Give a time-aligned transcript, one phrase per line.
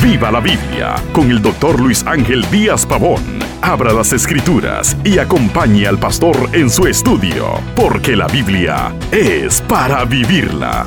[0.00, 3.20] Viva la Biblia con el doctor Luis Ángel Díaz Pavón.
[3.62, 10.04] Abra las escrituras y acompañe al pastor en su estudio, porque la Biblia es para
[10.04, 10.86] vivirla.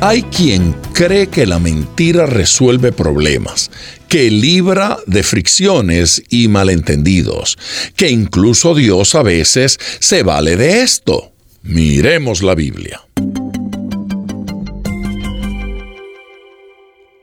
[0.00, 3.68] Hay quien cree que la mentira resuelve problemas,
[4.06, 7.58] que libra de fricciones y malentendidos,
[7.96, 11.32] que incluso Dios a veces se vale de esto.
[11.64, 13.00] Miremos la Biblia.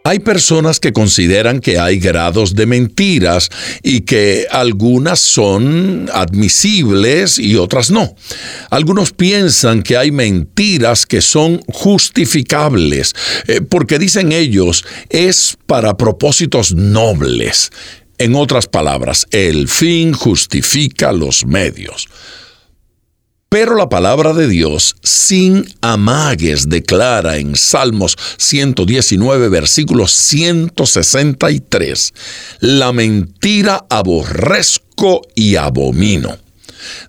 [0.08, 3.50] Hay personas que consideran que hay grados de mentiras
[3.82, 8.16] y que algunas son admisibles y otras no.
[8.70, 13.16] Algunos piensan que hay mentiras que son justificables,
[13.48, 17.72] eh, porque dicen ellos es para propósitos nobles.
[18.20, 22.08] En otras palabras, el fin justifica los medios.
[23.49, 32.13] Pero la palabra de Dios, sin amagues, declara en Salmos 119, versículo 163,
[32.60, 36.45] la mentira aborrezco y abomino.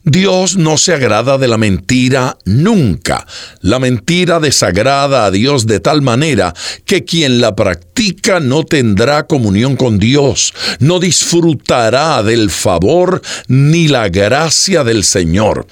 [0.04, 3.26] Dios no se agrada de la mentira nunca.
[3.60, 9.76] La mentira desagrada a Dios de tal manera que quien la practica no tendrá comunión
[9.76, 15.66] con Dios, no disfrutará del favor ni la gracia del Señor.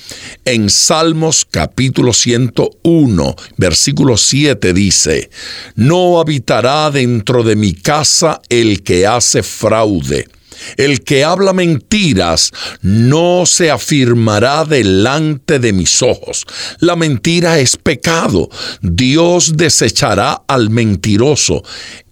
[0.44, 5.30] En Salmos capítulo 101, versículo 7 dice,
[5.76, 10.28] No habitará dentro de mi casa el que hace fraude
[10.76, 12.52] el que habla mentiras
[12.82, 16.44] no se afirmará delante de mis ojos.
[16.80, 18.48] La mentira es pecado.
[18.80, 21.62] Dios desechará al mentiroso.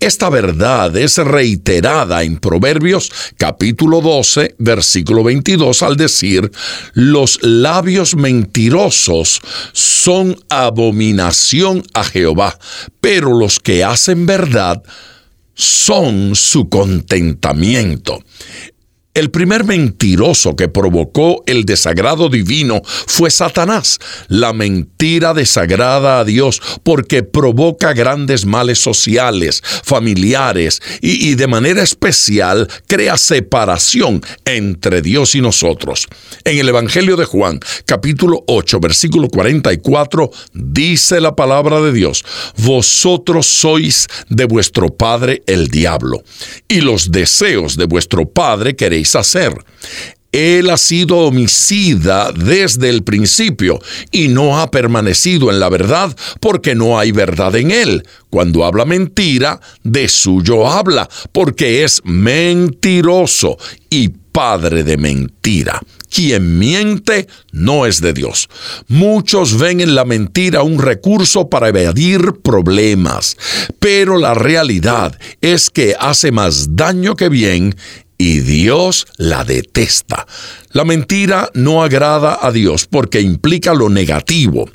[0.00, 6.50] Esta verdad es reiterada en Proverbios capítulo 12, versículo 22 al decir,
[6.94, 9.40] los labios mentirosos
[9.72, 12.58] son abominación a Jehová,
[13.00, 14.82] pero los que hacen verdad
[15.54, 18.22] son su contentamiento.
[19.14, 23.98] El primer mentiroso que provocó el desagrado divino fue Satanás.
[24.28, 32.66] La mentira desagrada a Dios porque provoca grandes males sociales, familiares y, de manera especial
[32.86, 36.08] crea separación entre Dios y nosotros.
[36.44, 42.24] En el Evangelio de Juan, capítulo 8, versículo 44, dice la palabra de Dios,
[42.56, 46.22] Vosotros sois de vuestro padre el diablo,
[46.66, 49.54] y los deseos de vuestro padre queréis hacer.
[50.32, 53.78] Él ha sido homicida desde el principio
[54.10, 58.02] y no ha permanecido en la verdad porque no hay verdad en él.
[58.30, 63.58] Cuando habla mentira, de suyo habla, porque es mentiroso
[63.90, 65.80] y padre de mentira.
[66.10, 68.48] Quien miente no es de Dios.
[68.88, 73.36] Muchos ven en la mentira un recurso para evadir problemas,
[73.78, 77.74] pero la realidad es que hace más daño que bien
[78.22, 80.28] y Dios la detesta.
[80.70, 84.70] La mentira no agrada a Dios porque implica lo negativo.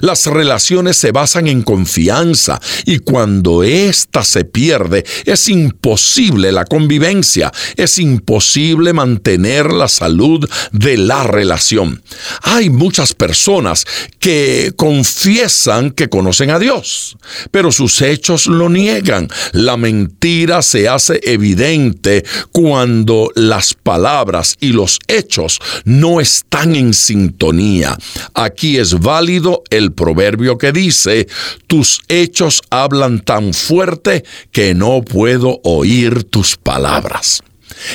[0.00, 7.52] Las relaciones se basan en confianza y cuando ésta se pierde es imposible la convivencia,
[7.76, 12.02] es imposible mantener la salud de la relación.
[12.42, 13.86] Hay muchas personas
[14.18, 17.16] que confiesan que conocen a Dios,
[17.50, 19.28] pero sus hechos lo niegan.
[19.52, 27.96] La mentira se hace evidente cuando las palabras y los hechos no están en sintonía.
[28.34, 31.28] Aquí es válido el proverbio que dice,
[31.66, 37.42] tus hechos hablan tan fuerte que no puedo oír tus palabras.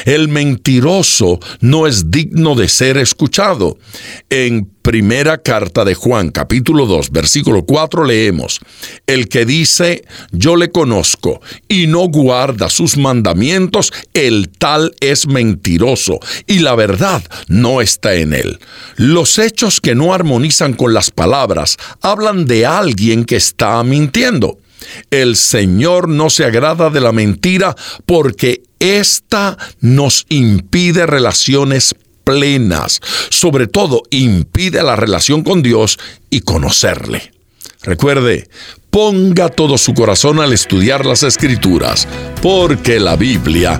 [0.05, 3.77] El mentiroso no es digno de ser escuchado.
[4.29, 8.59] En primera carta de Juan, capítulo 2, versículo 4 leemos,
[9.07, 16.19] El que dice, yo le conozco, y no guarda sus mandamientos, el tal es mentiroso,
[16.45, 18.59] y la verdad no está en él.
[18.95, 24.59] Los hechos que no armonizan con las palabras hablan de alguien que está mintiendo.
[25.11, 32.99] El Señor no se agrada de la mentira porque ésta nos impide relaciones plenas.
[33.29, 35.97] Sobre todo, impide la relación con Dios
[36.29, 37.31] y conocerle.
[37.83, 38.49] Recuerde,
[38.89, 42.07] ponga todo su corazón al estudiar las escrituras,
[42.41, 43.79] porque la Biblia